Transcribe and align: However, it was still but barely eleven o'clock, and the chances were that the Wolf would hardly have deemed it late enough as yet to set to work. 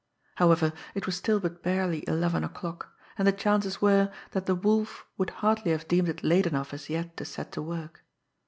However, 0.37 0.73
it 0.95 1.05
was 1.05 1.15
still 1.15 1.39
but 1.39 1.61
barely 1.61 2.03
eleven 2.09 2.43
o'clock, 2.43 2.91
and 3.19 3.27
the 3.27 3.31
chances 3.31 3.83
were 3.83 4.11
that 4.31 4.47
the 4.47 4.55
Wolf 4.55 5.05
would 5.15 5.29
hardly 5.29 5.69
have 5.73 5.87
deemed 5.87 6.09
it 6.09 6.23
late 6.23 6.47
enough 6.47 6.73
as 6.73 6.89
yet 6.89 7.15
to 7.17 7.23
set 7.23 7.51
to 7.51 7.61
work. 7.61 8.03